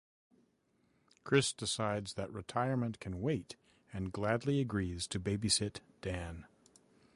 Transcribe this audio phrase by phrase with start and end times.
[1.23, 3.55] Chris decides that retirement can wait
[3.93, 6.47] and gladly agrees to babysit Dan.